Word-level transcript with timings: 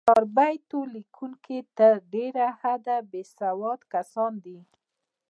د 0.01 0.03
چاربیتو 0.09 0.79
لیکوونکي 0.95 1.57
تر 1.77 1.93
ډېره 2.13 2.47
حده، 2.59 2.97
بېسواد 3.11 3.79
کسان 3.93 4.33
دي. 4.45 4.59